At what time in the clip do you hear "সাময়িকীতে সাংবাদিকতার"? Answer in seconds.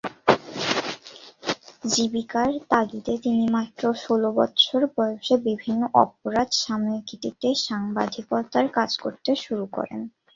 6.63-8.65